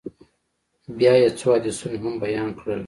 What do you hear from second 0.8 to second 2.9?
بيا يې څو حديثونه هم بيان کړل.